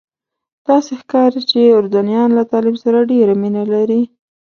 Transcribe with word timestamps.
داسې 0.67 0.93
ښکاري 1.01 1.41
چې 1.49 1.59
اردنیان 1.77 2.29
له 2.37 2.43
تعلیم 2.51 2.75
سره 2.83 3.07
ډېره 3.11 3.33
مینه 3.41 3.63
لري. 3.73 4.01